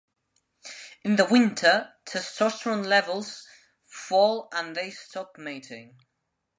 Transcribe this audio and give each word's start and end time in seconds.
In 1.03 1.15
the 1.17 1.25
winter, 1.25 1.93
testosterone 2.07 2.87
levels 2.87 3.47
fall 3.83 4.47
and 4.51 4.75
they 4.75 4.89
stop 4.89 5.37
mating. 5.37 5.99